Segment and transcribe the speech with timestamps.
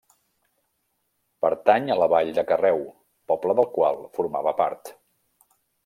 [1.45, 2.83] Pertany a la vall de Carreu,
[3.33, 4.97] poble del qual formava part.